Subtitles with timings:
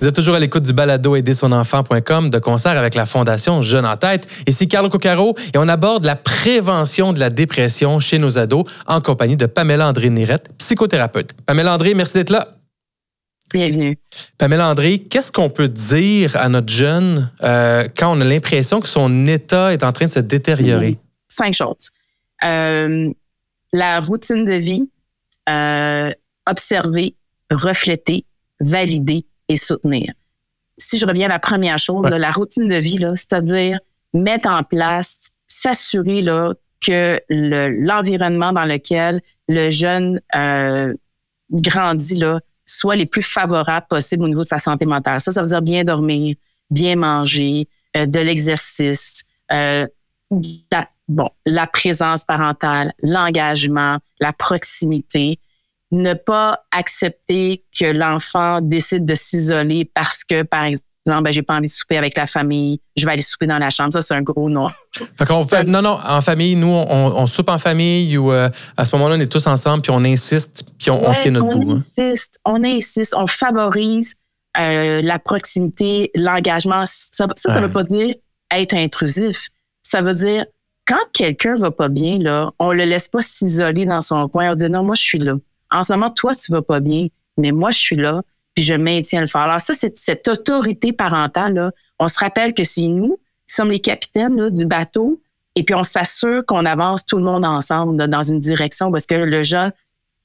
[0.00, 3.62] Vous êtes toujours à l'écoute du balado aider son enfant.com de concert avec la Fondation
[3.62, 4.26] Jeune en tête.
[4.46, 9.00] Ici Carlo Coccaro et on aborde la prévention de la dépression chez nos ados en
[9.00, 11.32] compagnie de Pamela André Nirette, psychothérapeute.
[11.46, 12.59] Pamela André, merci d'être là.
[13.52, 13.98] Bienvenue.
[14.38, 18.88] Pamela André, qu'est-ce qu'on peut dire à notre jeune euh, quand on a l'impression que
[18.88, 20.98] son état est en train de se détériorer?
[21.28, 21.90] Cinq choses.
[22.44, 23.10] Euh,
[23.72, 24.88] la routine de vie,
[25.48, 26.10] euh,
[26.46, 27.14] observer,
[27.50, 28.24] refléter,
[28.60, 30.12] valider, et soutenir.
[30.78, 33.78] Si je reviens à la première chose, la routine de vie, c'est-à-dire
[34.14, 40.94] mettre en place, s'assurer là, que l'environnement dans lequel le jeune euh,
[41.50, 45.18] grandit là, soit les plus favorables possibles au niveau de sa santé mentale.
[45.20, 46.36] Ça, ça veut dire bien dormir,
[46.70, 49.86] bien manger, euh, de l'exercice, euh,
[51.08, 55.40] bon, la présence parentale, l'engagement, la proximité
[55.90, 60.86] ne pas accepter que l'enfant décide de s'isoler parce que, par exemple,
[61.22, 63.70] ben, j'ai pas envie de souper avec la famille, je vais aller souper dans la
[63.70, 63.92] chambre.
[63.92, 64.68] Ça, c'est un gros non.
[65.18, 68.84] Fait qu'on fait, non, non, en famille, nous, on, soupe en famille ou euh, à
[68.84, 71.68] ce moment-là, on est tous ensemble, puis on insiste, puis on, tient notre bout.
[71.68, 71.74] On hein.
[71.74, 74.14] insiste, on insiste, on favorise
[74.58, 76.84] euh, la proximité, l'engagement.
[76.86, 78.14] Ça, ça, ne veut pas dire
[78.50, 79.48] être intrusif.
[79.82, 80.44] Ça veut dire,
[80.86, 84.52] quand quelqu'un va pas bien, là, on le laisse pas s'isoler dans son coin.
[84.52, 85.34] On dit, non, moi, je suis là
[85.70, 88.22] en ce moment, toi, tu vas pas bien, mais moi, je suis là,
[88.60, 89.40] puis je maintiens le faire.
[89.42, 93.70] Alors ça, c'est cette autorité parentale, là, on se rappelle que c'est nous qui sommes
[93.70, 95.18] les capitaines du bateau,
[95.56, 99.14] et puis on s'assure qu'on avance tout le monde ensemble dans une direction parce que
[99.14, 99.72] le jeune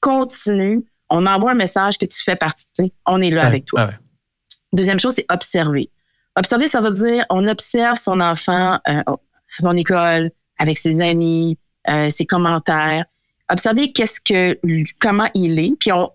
[0.00, 0.84] continue.
[1.08, 2.92] On envoie un message que tu fais partie.
[3.06, 3.88] On est là avec toi.
[4.74, 5.88] Deuxième chose, c'est observer.
[6.36, 9.16] Observer, ça veut dire on observe son enfant euh, à
[9.60, 11.56] son école, avec ses amis,
[11.88, 13.06] euh, ses commentaires
[13.50, 14.58] observer qu'est-ce que,
[14.98, 16.10] comment il est, puis on,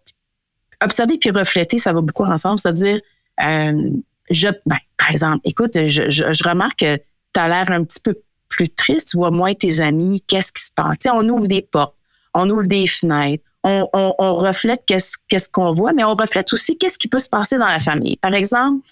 [0.82, 2.60] observer puis refléter, ça va beaucoup ensemble.
[2.60, 3.00] C'est-à-dire,
[3.44, 3.90] euh,
[4.30, 8.16] je, ben, par exemple, écoute, je, je, remarque que tu as l'air un petit peu
[8.50, 10.98] plus triste, tu vois moins tes amis, qu'est-ce qui se passe?
[11.12, 11.96] on ouvre des portes,
[12.34, 16.52] on ouvre des fenêtres, on, on, on reflète qu'est-ce qu'est-ce qu'on voit, mais on reflète
[16.52, 18.18] aussi qu'est-ce qui peut se passer dans la famille.
[18.18, 18.86] Par exemple,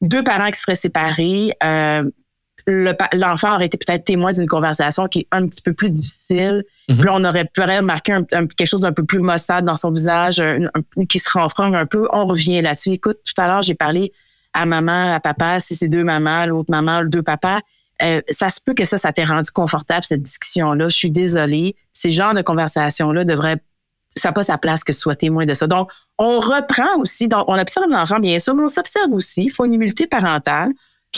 [0.00, 2.08] deux parents qui seraient séparés, euh,
[2.66, 6.64] l'enfant aurait été peut-être témoin d'une conversation qui est un petit peu plus difficile.
[6.88, 6.96] Mhm.
[6.98, 10.42] Puis on aurait pu remarquer quelque chose d'un peu plus maussade dans son visage,
[11.08, 12.08] qui se renfrange un peu.
[12.12, 12.90] On revient là-dessus.
[12.90, 14.12] Écoute, tout à l'heure, j'ai parlé
[14.52, 17.60] à maman, à papa, si c'est deux mamans, l'autre maman, deux papas.
[18.02, 20.88] Euh, ça se peut que ça, ça t'ait rendu confortable, cette discussion-là.
[20.88, 21.76] Je suis désolée.
[21.92, 23.58] Ces genres de conversations-là devraient
[24.16, 25.66] ça n'a pas sa place que ce soit témoin de ça.
[25.66, 29.44] Donc, on reprend aussi, donc on observe l'enfant, bien sûr, mais on s'observe aussi.
[29.44, 30.70] Il faut une humilité parentale.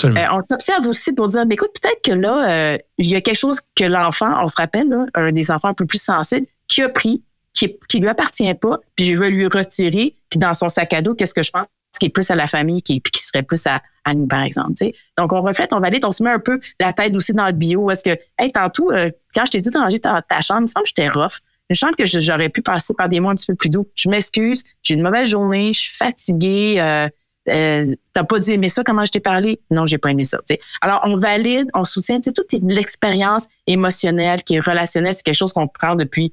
[0.05, 3.21] Euh, on s'observe aussi pour dire, mais écoute, peut-être que là, euh, il y a
[3.21, 6.83] quelque chose que l'enfant, on se rappelle, un des enfants un peu plus sensibles, qui
[6.83, 7.23] a pris,
[7.53, 11.03] qui, qui lui appartient pas, puis je veux lui retirer, puis dans son sac à
[11.03, 11.67] dos, qu'est-ce que je pense
[11.99, 13.81] qui est plus à la famille, qui, qui serait plus à,
[14.15, 14.75] nous, par exemple.
[15.17, 17.53] Donc, on reflète, on valide, on se met un peu la tête aussi dans le
[17.53, 17.91] bio.
[17.91, 20.67] Est-ce que, hey, tantôt, euh, quand je t'ai dit de ranger ta, chambre, il me
[20.67, 21.39] semble que j'étais rough.
[21.71, 23.87] Une chambre que j'aurais pu passer par des mois un petit peu plus doux.
[23.95, 27.09] Je m'excuse, j'ai une mauvaise journée, je suis fatiguée,
[27.47, 29.61] t'as pas dû aimer ça, comment je t'ai parlé?
[29.71, 30.39] Non, j'ai pas aimé ça.
[30.81, 35.69] Alors, on valide, on soutient, toute l'expérience émotionnelle qui est relationnelle, c'est quelque chose qu'on
[35.69, 36.33] prend depuis,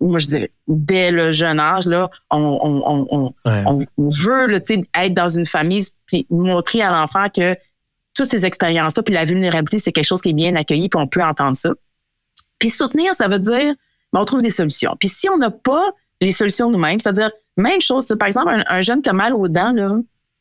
[0.00, 1.86] moi je dirais, dès le jeune âge.
[1.86, 5.84] Là, on, on, on, on veut là, être dans une famille,
[6.30, 7.56] montrer à l'enfant que
[8.14, 11.06] toutes ces expériences-là, puis la vulnérabilité, c'est quelque chose qui est bien accueilli, puis on
[11.06, 11.70] peut entendre ça.
[12.58, 13.74] Puis soutenir, ça veut dire,
[14.12, 14.96] ben, on trouve des solutions.
[14.98, 15.90] Puis si on n'a pas
[16.22, 19.48] les solutions nous-mêmes, c'est-à-dire, même chose, par exemple, un, un jeune qui a mal aux
[19.48, 19.96] dents, là,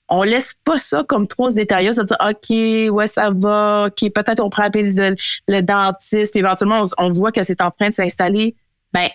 [0.09, 4.39] on laisse pas ça comme trop se détériorer, c'est-à-dire, OK, ouais, ça va, OK, peut-être
[4.39, 4.91] on pourrait appeler
[5.47, 8.55] le, dentiste, puis éventuellement, on, voit que c'est en train de s'installer.
[8.93, 9.09] Ben,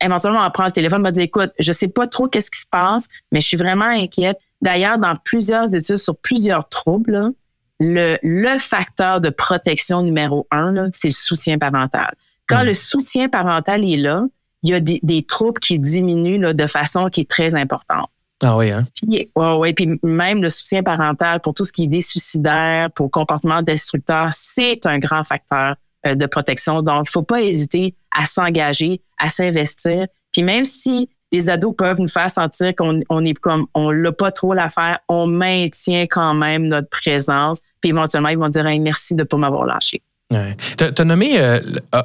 [0.00, 2.60] éventuellement, on prend le téléphone, on va dire, écoute, je sais pas trop qu'est-ce qui
[2.60, 4.38] se passe, mais je suis vraiment inquiète.
[4.62, 7.32] D'ailleurs, dans plusieurs études sur plusieurs troubles,
[7.80, 12.14] le, le facteur de protection numéro un, c'est le soutien parental.
[12.46, 12.66] Quand mmh.
[12.66, 14.26] le soutien parental est là,
[14.62, 18.10] il y a des, des troubles qui diminuent là, de façon qui est très importante.
[18.42, 18.84] Ah oui, hein?
[18.94, 23.10] Puis, ouais, puis même le soutien parental pour tout ce qui est des suicidaires, pour
[23.10, 25.76] comportement destructeur, c'est un grand facteur
[26.06, 26.80] euh, de protection.
[26.80, 30.06] Donc, il faut pas hésiter à s'engager, à s'investir.
[30.32, 34.12] Puis même si les ados peuvent nous faire sentir qu'on on est comme on l'a
[34.12, 37.60] pas trop l'affaire, on maintient quand même notre présence.
[37.80, 40.02] Puis éventuellement, ils vont dire merci de pas m'avoir lâché.
[40.30, 40.56] Ouais.
[40.76, 41.58] Tu as nommé euh,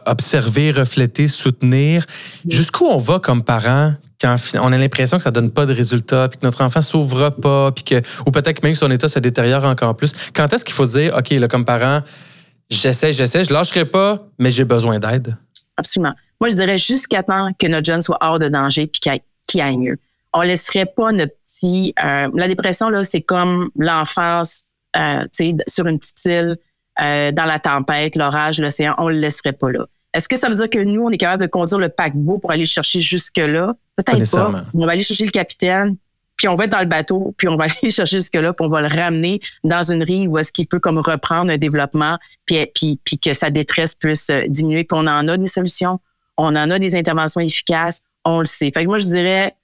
[0.08, 2.06] observer, refléter, soutenir.
[2.48, 6.28] Jusqu'où on va comme parents quand on a l'impression que ça donne pas de résultats,
[6.30, 9.20] puis que notre enfant s'ouvre pas, puis que, ou peut-être même que son état se
[9.20, 10.14] détériore encore plus.
[10.34, 12.00] Quand est-ce qu'il faut dire, OK, là, comme parent,
[12.70, 15.36] j'essaie, j'essaie, je lâcherai pas, mais j'ai besoin d'aide?
[15.78, 16.14] Absolument.
[16.40, 19.02] Moi, je dirais jusqu'à temps que notre jeune soit hors de danger puis
[19.48, 19.98] qu'il aille mieux.
[20.34, 21.94] On laisserait pas notre petit.
[22.04, 24.66] Euh, la dépression, là, c'est comme l'enfance,
[24.98, 26.58] euh, tu sais, sur une petite île,
[27.02, 28.96] euh, dans la tempête, l'orage, l'océan.
[28.98, 29.86] On le laisserait pas là.
[30.14, 32.52] Est-ce que ça veut dire que nous, on est capable de conduire le paquebot pour
[32.52, 33.76] aller chercher jusque-là?
[33.98, 34.64] Peut-être pas.
[34.74, 35.98] On va aller chercher le capitaine,
[36.38, 38.70] puis on va être dans le bateau, puis on va aller chercher jusque-là, puis on
[38.70, 42.66] va le ramener dans une rive où est-ce qu'il peut comme reprendre un développement, puis,
[42.74, 44.86] puis, puis que sa détresse puisse diminuer.
[44.86, 46.00] Puis on en a des solutions
[46.38, 48.72] on en a des interventions efficaces, on le sait.
[48.74, 49.56] Fait que moi, je dirais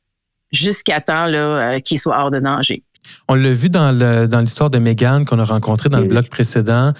[0.51, 2.83] jusqu'à temps là, euh, qu'il soit hors de danger.
[3.27, 3.91] On l'a vu dans,
[4.41, 6.93] l'histoire de Megan qu'on a rencontré dans le bloc précédent.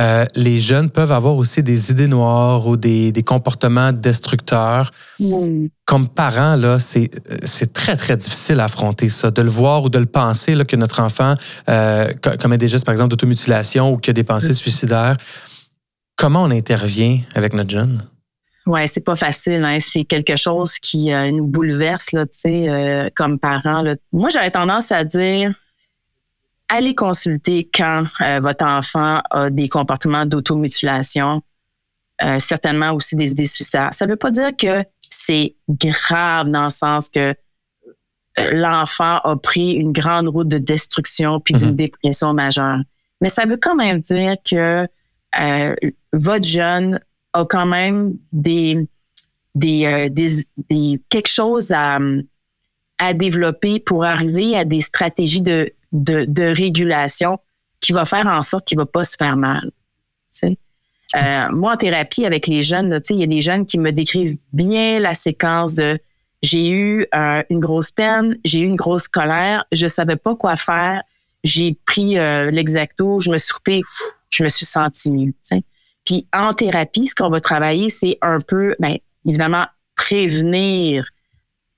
[0.00, 4.90] Euh, les jeunes peuvent avoir aussi des idées noires ou des, comportements destructeurs.
[5.18, 5.66] Mm.
[5.84, 7.10] Comme parents, là, c'est,
[7.72, 10.76] très, très difficile à affronter ça, de le voir ou de le penser, là, que
[10.76, 11.34] notre enfant
[11.68, 14.54] euh, commet des gestes, par exemple, d'automutilation ou qu'il a des pensées mm.
[14.54, 15.16] suicidaires.
[16.16, 18.02] Comment on intervient avec notre jeune?
[18.68, 19.64] Ouais, c'est pas facile.
[19.64, 19.78] Hein.
[19.80, 23.82] C'est quelque chose qui euh, nous bouleverse, là, tu sais, euh, comme parents.
[24.12, 25.54] Moi, j'aurais tendance à dire
[26.68, 31.42] allez consulter quand euh, votre enfant a des comportements d'automutilation,
[32.38, 33.90] certainement aussi des idées suicidaires.
[33.92, 37.32] Ça veut pas dire que c'est grave dans le sens que
[38.52, 41.76] l'enfant a pris une grande route de destruction puis d'une mm-hmm.
[41.76, 42.80] dépression majeure.
[43.20, 44.86] Mais ça veut quand même dire que
[46.12, 46.98] votre jeune
[47.32, 48.88] a quand même des,
[49.54, 51.98] des, euh, des, des quelque chose à,
[52.98, 57.38] à développer pour arriver à des stratégies de, de, régulation
[57.80, 59.70] qui va faire en sorte qu'il va pas se faire mal.
[61.16, 64.36] Euh, moi, en thérapie avec les jeunes, il y a des jeunes qui me décrivent
[64.52, 65.98] bien la séquence de
[66.42, 70.56] j'ai eu euh, une grosse peine, j'ai eu une grosse colère, je savais pas quoi
[70.56, 71.02] faire,
[71.44, 73.80] j'ai pris euh, l'exacto, je me suis coupé,
[74.30, 75.32] je me suis senti mieux.
[76.04, 78.96] Puis en thérapie, ce qu'on va travailler, c'est un peu, bien,
[79.26, 81.08] évidemment, prévenir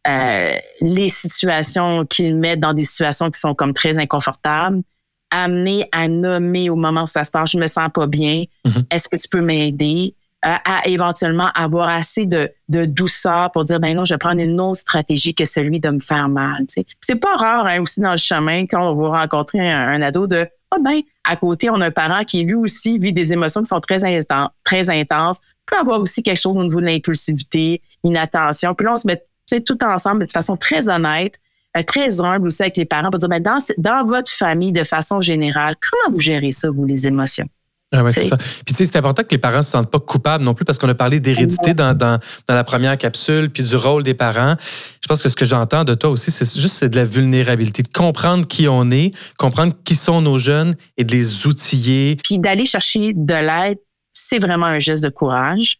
[0.06, 4.82] euh, les situations qu'ils mettent dans des situations qui sont comme très inconfortables,
[5.30, 8.84] amener à nommer au moment où ça se passe, je me sens pas bien, mm-hmm.
[8.90, 10.14] est-ce que tu peux m'aider?
[10.46, 14.40] Euh, à éventuellement avoir assez de, de, douceur pour dire ben non je vais prendre
[14.40, 16.64] une autre stratégie que celui de me faire mal
[17.02, 20.48] c'est pas rare hein, aussi dans le chemin quand on va rencontrer un ado de
[20.70, 23.66] ah ben, à côté, on a un parent qui lui aussi vit des émotions qui
[23.66, 28.74] sont très, intenses, très intenses, peut avoir aussi quelque chose au niveau de l'impulsivité, inattention.
[28.74, 29.24] Puis là, on se met
[29.58, 31.34] tout ensemble de façon très honnête,
[31.76, 34.84] euh, très humble aussi avec les parents pour dire, ben, dans, dans votre famille, de
[34.84, 37.48] façon générale, comment vous gérez ça, vous, les émotions?
[37.92, 38.36] Ah ouais, c'est ça.
[38.36, 40.78] Puis tu sais, c'est important que les parents se sentent pas coupables non plus parce
[40.78, 44.54] qu'on a parlé d'hérédité dans, dans, dans, la première capsule, puis du rôle des parents.
[45.02, 47.82] Je pense que ce que j'entends de toi aussi, c'est juste c'est de la vulnérabilité,
[47.82, 52.16] de comprendre qui on est, comprendre qui sont nos jeunes et de les outiller.
[52.22, 53.78] Puis d'aller chercher de l'aide,
[54.12, 55.78] c'est vraiment un geste de courage.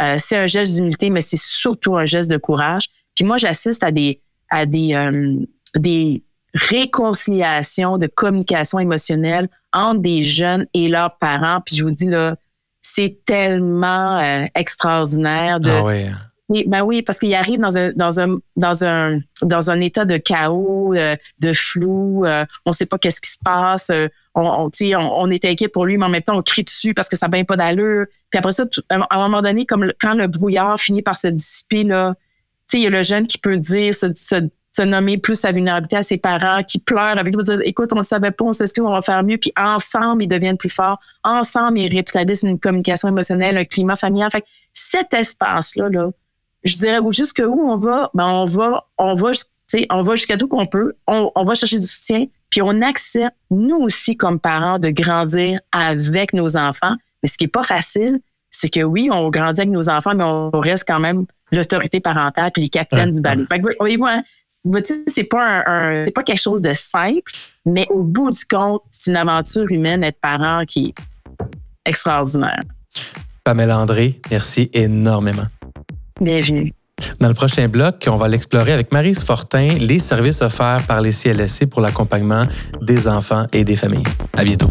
[0.00, 2.86] Euh, c'est un geste d'humilité, mais c'est surtout un geste de courage.
[3.18, 5.34] Puis moi, j'assiste à des à des euh,
[5.74, 6.22] des
[6.54, 11.60] réconciliations de communication émotionnelle entre des jeunes et leurs parents.
[11.66, 12.36] Puis je vous dis, là,
[12.80, 15.68] c'est tellement euh, extraordinaire de.
[15.68, 16.64] Ah oui.
[16.68, 20.16] ben oui, parce qu'il arrive dans un dans un dans un dans un état de
[20.16, 22.24] chaos, euh, de flou.
[22.24, 23.90] Euh, on ne sait pas qu'est-ce qui se passe.
[24.36, 27.08] on, on, on, est inquiet pour lui, mais en même temps on crie dessus parce
[27.08, 28.06] que ça n'a pas d'allure.
[28.30, 31.82] Puis après ça, à un moment donné, comme quand le brouillard finit par se dissiper
[31.82, 32.14] là,
[32.74, 34.48] il y a le jeune qui peut dire se, se
[34.78, 37.98] se nommer plus sa vulnérabilité à ses parents qui pleurent avec lui, dire écoute, on
[37.98, 39.38] ne savait pas, on s'excuse, on va faire mieux.
[39.38, 41.00] Puis ensemble, ils deviennent plus forts.
[41.24, 44.30] Ensemble, ils rétablissent une communication émotionnelle, un climat familial.
[44.30, 46.10] Fait cet espace-là, là,
[46.64, 49.30] je dirais jusque où on va, ben on va, on va,
[49.90, 50.94] on va jusqu'à tout qu'on peut.
[51.06, 55.60] On, on va chercher du soutien, puis on accepte, nous aussi, comme parents, de grandir
[55.72, 56.94] avec nos enfants.
[57.22, 58.20] Mais ce qui est pas facile,
[58.50, 62.50] c'est que oui, on grandit avec nos enfants, mais on reste quand même l'autorité parentale
[62.52, 63.44] puis les capitaines du ballet.
[63.48, 64.22] Fait que, voyez-vous, hein,
[65.06, 67.30] c'est pas un, c'est pas quelque chose de simple,
[67.64, 70.94] mais au bout du compte, c'est une aventure humaine être parent qui est
[71.84, 72.60] extraordinaire.
[73.44, 75.46] Pamela André, merci énormément.
[76.20, 76.72] Bienvenue.
[77.20, 81.12] Dans le prochain bloc, on va l'explorer avec Marise Fortin, les services offerts par les
[81.12, 82.44] CLSC pour l'accompagnement
[82.82, 84.04] des enfants et des familles.
[84.36, 84.70] À bientôt.